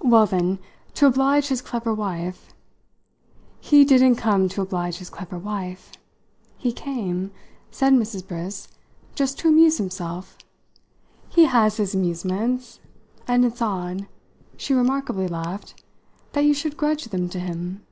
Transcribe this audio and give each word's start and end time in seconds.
"Well, 0.00 0.26
then, 0.26 0.58
to 0.94 1.06
oblige 1.06 1.46
his 1.46 1.62
clever 1.62 1.94
wife" 1.94 2.48
"He 3.70 3.84
didn't 3.84 4.16
come 4.16 4.48
to 4.48 4.60
oblige 4.62 4.98
his 4.98 5.08
clever 5.08 5.38
wife! 5.38 5.92
He 6.56 6.72
came," 6.72 7.30
said 7.70 7.92
Mrs. 7.92 8.26
Briss, 8.26 8.66
"just 9.14 9.38
to 9.38 9.48
amuse 9.48 9.78
himself. 9.78 10.36
He 11.28 11.44
has 11.44 11.76
his 11.76 11.94
amusements, 11.94 12.80
and 13.28 13.44
it's 13.44 13.62
odd," 13.62 14.08
she 14.56 14.74
remarkably 14.74 15.28
laughed, 15.28 15.80
"that 16.32 16.44
you 16.44 16.54
should 16.54 16.76
grudge 16.76 17.04
them 17.04 17.28
to 17.28 17.38
him!" 17.38 17.86